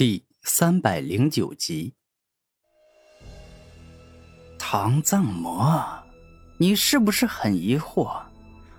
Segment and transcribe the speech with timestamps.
[0.00, 1.92] 第三百零九集，
[4.58, 5.78] 唐藏魔，
[6.56, 8.22] 你是不是很疑惑，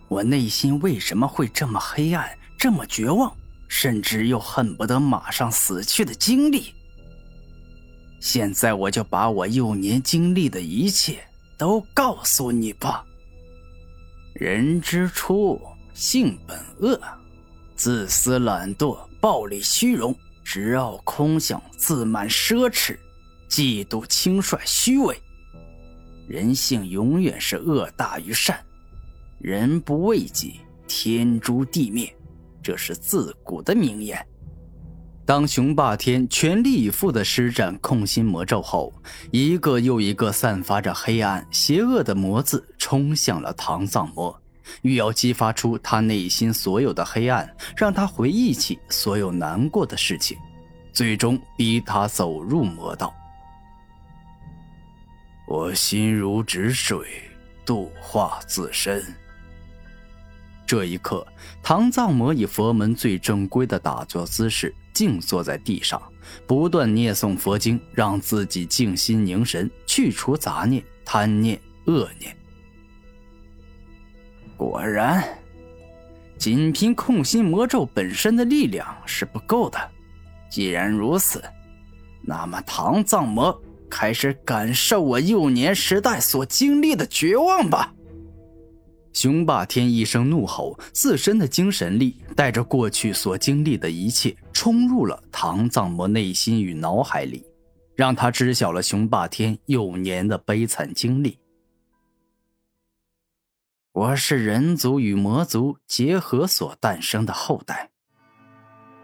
[0.08, 3.32] 我内心为什么会这么黑暗、这么绝望，
[3.68, 6.74] 甚至又恨不得马上死去的经历？
[8.20, 11.24] 现在我就把我幼年经历的一切
[11.56, 13.06] 都告诉你吧。
[14.34, 15.62] 人之初，
[15.94, 17.00] 性本恶，
[17.76, 20.18] 自私懒惰，暴力虚荣。
[20.54, 22.98] 执傲空想，自满奢侈，
[23.50, 25.18] 嫉妒轻率虚伪。
[26.28, 28.60] 人性永远是恶大于善，
[29.40, 30.60] 人不为己，
[30.90, 32.14] 天诛地灭，
[32.62, 34.28] 这是自古的名言。
[35.26, 38.94] 当雄霸天全力以赴的施展控心魔咒后，
[39.32, 44.41] 一个又一个散发着黑暗、邪恶的魔字冲向了唐藏魔。
[44.82, 50.38] 欲要激发出他内心所有的黑暗，让他回忆起所有难过的事情，
[50.92, 53.14] 最终逼他走入魔道。
[55.48, 57.06] 我心如止水，
[57.66, 59.04] 度化自身。
[60.66, 61.28] 这一刻，
[61.62, 66.02] 唐藏魔以佛门最正规的打坐姿势静坐在地上，
[66.48, 72.34] 不断念诵佛经，让自己静心凝神，去除杂念、贪念、恶念。
[74.62, 75.28] 果然，
[76.38, 79.80] 仅凭控心魔咒本身的力量是不够的。
[80.52, 81.44] 既然如此，
[82.22, 87.92] 那么唐藏魔开始感受我幼年时代所经历的绝望吧！
[89.14, 97.44] 雄霸天一声怒吼，自身的精神力带着过去所经历的一切，冲入了唐藏魔内心与脑海里，
[97.96, 101.40] 让他知晓了雄霸天幼年的悲惨经历。
[103.94, 107.90] 我是人族与魔族结合所诞生的后代。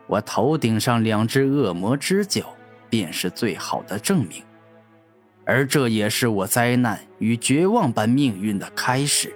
[0.07, 2.55] 我头顶上两只恶魔之角，
[2.89, 4.41] 便是最好的证明，
[5.45, 9.35] 而这也是我灾难与绝望般命运的开始。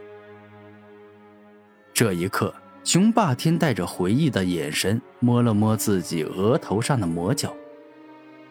[1.93, 2.55] 这一刻，
[2.85, 7.53] 熊霸天带着回忆的眼神摸了摸自己额头上的魔角。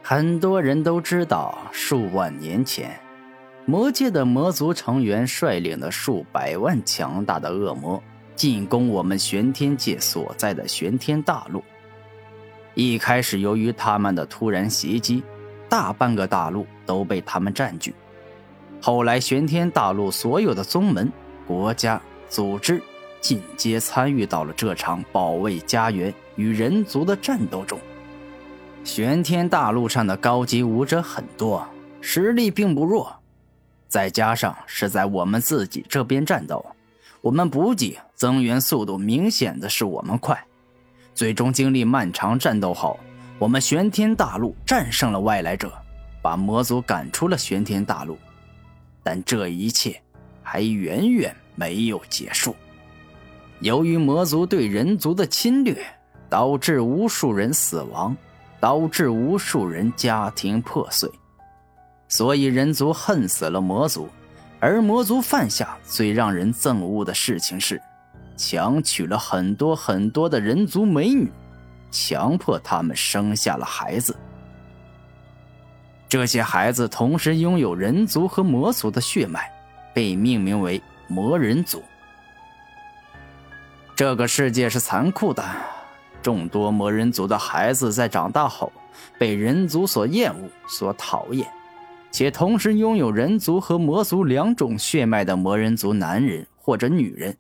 [0.03, 3.01] 很多人都知道，数万年前。
[3.67, 8.03] 魔界的魔族成员率领了数百万强大的恶魔
[8.35, 11.63] 进攻我们玄天界所在的玄天大陆。
[12.75, 15.23] 一开始，由于他们的突然袭击，
[15.69, 17.95] 大半个大陆都被他们占据。
[18.81, 21.13] 后来，玄天大陆所有的宗门、
[21.47, 22.83] 国家、组织
[23.21, 27.79] 尽皆参与到了这场保卫家园与人族的战斗中。
[28.83, 31.69] 玄天大陆上的高级武者很多，
[32.01, 33.20] 实力并不弱。
[33.91, 36.65] 再加上是在我们自己这边战斗，
[37.21, 40.41] 我们补给增援速度明显的是我们快。
[41.13, 42.99] 最终经历漫长战斗后，
[43.37, 45.73] 我们玄天大陆战胜了外来者，
[46.23, 48.17] 把魔族赶出了玄天大陆。
[49.03, 50.01] 但这一切
[50.41, 52.55] 还远远没有结束。
[53.59, 55.85] 由于魔族对人族的侵略，
[56.29, 58.17] 导致无数人死亡，
[58.61, 61.11] 导致无数人家庭破碎。
[62.11, 64.09] 所以人族恨死了魔族，
[64.59, 67.81] 而魔族犯下最让人憎恶的事情是，
[68.37, 71.33] 强娶了很多很多的人族美女，
[71.91, 74.15] 强迫他们生下了孩子。
[76.09, 79.49] 这些孩子同时拥有人族和魔族的血脉，
[79.95, 81.81] 被命名为魔人族。
[83.95, 85.45] 这个世界是残酷的，
[86.21, 88.73] 众多魔人族的孩子在长大后，
[89.17, 91.49] 被人族所厌恶、所讨厌。
[92.11, 97.37] 且同时拥有人族和魔族两种血脉的魔人族男人或者女人，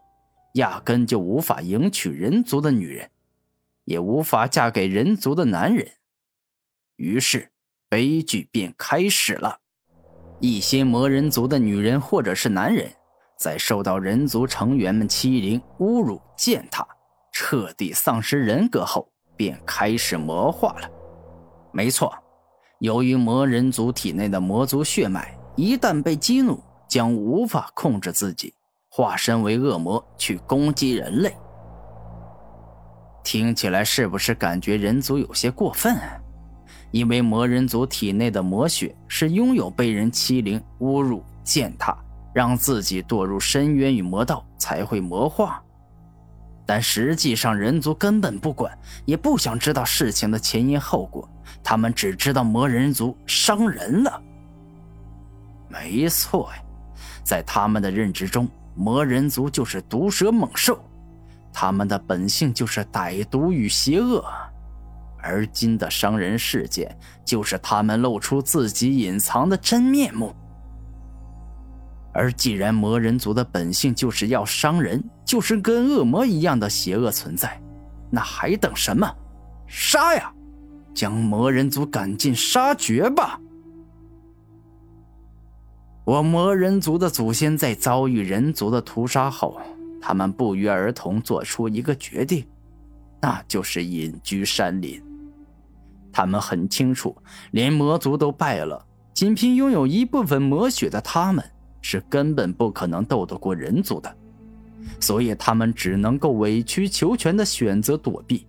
[0.55, 3.11] 压根就无法迎娶人族的女人，
[3.85, 5.87] 也无法嫁给人族的男人。
[6.97, 7.51] 于是，
[7.89, 9.59] 悲剧便开始了。
[10.39, 12.91] 一些魔人族的女人或者是男人，
[13.37, 16.87] 在受到人族成员们欺凌、侮辱、践踏，
[17.33, 20.91] 彻底丧失人格后，便开始魔化了。
[21.73, 22.13] 没错。
[22.81, 28.55] 由于魔人族体内的魔族血脉一旦被激怒，将无法控制自己，
[28.89, 31.37] 化身为恶魔去攻击人类。
[33.23, 35.95] 听起来是不是感觉人族有些过分？
[35.95, 36.17] 啊
[36.91, 41.97] 因为魔人族体内的魔血是拥有被人欺凌、侮辱、践踏，
[42.35, 45.63] 让自己堕入深渊与魔道才会魔化。
[46.73, 48.73] 但实际上，人族根本不管，
[49.05, 51.29] 也不想知道事情的前因后果。
[51.65, 54.23] 他们只知道魔人族伤人了。
[55.69, 56.63] 没错呀，
[57.25, 60.81] 在他们的认知中，魔人族就是毒蛇猛兽，
[61.53, 64.25] 他们的本性就是歹毒与邪恶。
[65.21, 70.33] 而今的伤人事件，就是他们露出自己隐藏的真面目。
[72.13, 77.61] 而既然魔人族的本性就是要伤人，就是跟恶魔一样的邪恶存在，
[78.11, 79.09] 那还等什么？
[79.67, 80.33] 杀呀！
[80.93, 83.41] 将魔人族赶尽杀绝吧！
[86.05, 89.61] 我魔人族的祖先在遭遇人族的屠杀后，
[90.03, 92.45] 他们不约而同做出一个决定，
[93.23, 95.01] 那就是隐居山林。
[96.13, 97.17] 他们很清楚，
[97.53, 98.85] 连魔族都败了，
[99.15, 101.45] 仅凭拥有一部分魔血的他们。
[101.83, 104.17] 是根本不可能斗得过人族的，
[105.01, 108.47] 所以他们只能够委曲求全的选择躲避。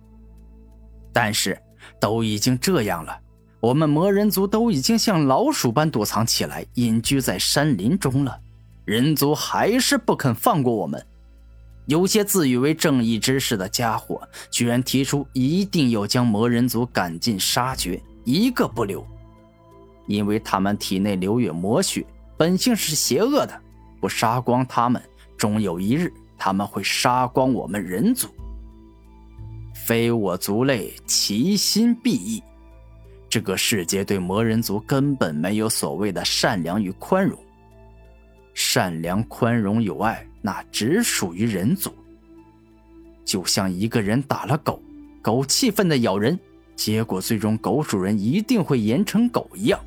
[1.12, 1.60] 但是
[2.00, 3.18] 都已经这样了，
[3.60, 8.38] 我们魔人族都已经像老鼠般躲藏起来，隐居在山林中了，
[8.84, 11.04] 人族还是不肯放过我们。
[11.86, 19.04] 有些自以为正义之士的家伙，居然提出一定要将魔人族赶尽杀绝，一个不留，
[20.06, 22.06] 因为他们体内流有魔血。
[22.42, 23.62] 本性是邪恶的，
[24.00, 25.00] 不杀光他们，
[25.36, 28.26] 终有一日他们会杀光我们人族。
[29.72, 32.42] 非我族类，其心必异。
[33.30, 37.38] 这个世界对魔人族根本没有所谓的善良与宽容，
[38.54, 41.94] 善良、宽容、有爱，那只属于人族。
[43.24, 44.82] 就像一个人打了狗，
[45.22, 46.36] 狗气愤的咬人，
[46.74, 49.78] 结果最终狗主人一定会严惩狗一样。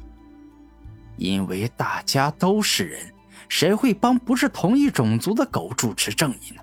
[1.18, 3.14] 因为大家都是人，
[3.48, 6.62] 谁会帮不是同一种族的狗主持正义呢？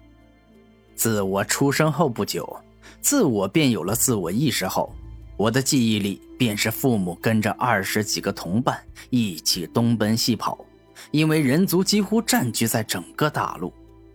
[0.94, 2.56] 自我出生后不久，
[3.00, 4.94] 自我便有了自我意识后，
[5.36, 10.64] 我的记忆里便是父母跟着二十几个同伴一起东奔西跑。
[11.10, 13.72] 因为人族几乎占据在整个大陆，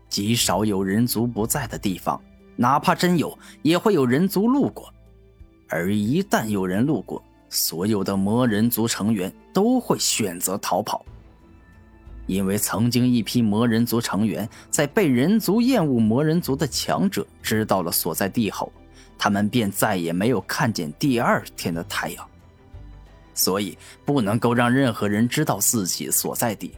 [0.08, 2.22] 极少有人族不在的地方，
[2.56, 4.94] 哪怕真有，也会有人族路过。
[5.68, 11.06] 而一旦有人路过，所有的魔人族成员都会选择逃跑，
[12.26, 18.72] 因为曾经一批魔人族成员在被人族厌恶魔人族的强者知道了所在地后，
[19.18, 22.28] 他们便再也没有看见第二天的太阳。
[23.34, 26.74] 所以不能够让任何人知道自己所在地，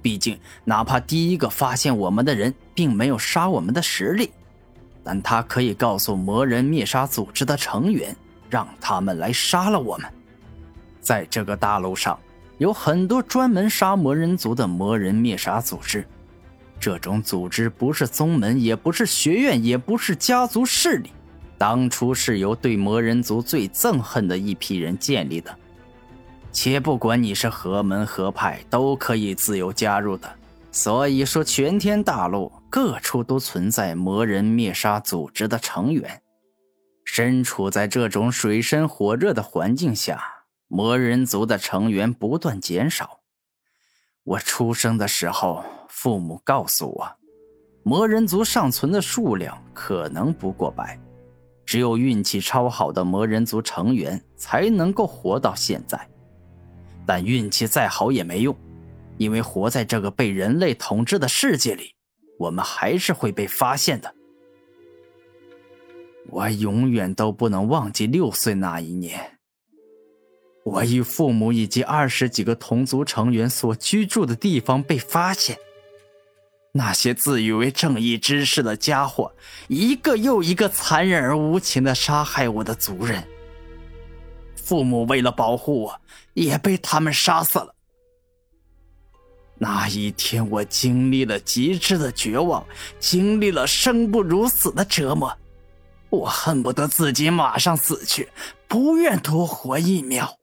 [0.00, 4.30] 毕竟哪怕第一个发现我们的人并没有杀我们的实力，
[5.02, 8.16] 但他可以告诉魔人灭杀组织的成员。
[8.56, 10.10] 让他们来杀了我们。
[10.98, 12.18] 在这个大陆上，
[12.56, 16.06] 有很多专门杀魔人族的魔人灭杀组织。
[16.80, 21.10] 这种组织不是宗门，也不是学院，也不是家族势力，
[21.58, 25.54] 当初是由对魔人族最憎恨的一批人建立的。
[26.50, 30.26] 且不管你是何门何派，都可以自由加入的。
[30.72, 36.22] 所以说，全天大陆各处都存在魔人灭杀组织的成员。
[37.06, 40.22] 身处在这种水深火热的环境下，
[40.66, 43.20] 魔人族的成员不断减少。
[44.24, 47.16] 我出生的时候，父母告诉我，
[47.84, 50.98] 魔人族尚存的数量可能不过百，
[51.64, 56.06] 只有运气超好的魔人族成员才能够活到现在。
[57.06, 58.54] 但运气再好也没用，
[59.16, 61.94] 因为活在这个被人类统治的世界里，
[62.36, 64.12] 我们还是会被发现的。
[66.36, 69.38] 我永远都不能忘记六岁那一年，
[70.66, 75.56] 我与父母以及二十几个同族成员所居住的地方被发现。
[76.72, 79.34] 那些自以为正义之士的家伙，
[79.68, 83.26] 一个又一个残忍而无情的杀害我的族人。
[84.56, 86.00] 父母为了保护我，
[86.34, 87.74] 也被他们杀死了。
[89.56, 92.62] 那一天，我经历了极致的绝望，
[92.98, 95.34] 经历了生不如死的折磨。
[96.08, 98.28] 我恨不得自己马上死去，
[98.68, 100.38] 不愿多活一秒。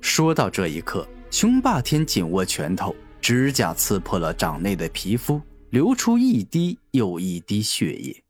[0.00, 5.40] 说到这一刻，熊霸天紧握拳头，指甲刺破了掌内的皮肤，
[5.70, 8.23] 流出一滴又一滴血液。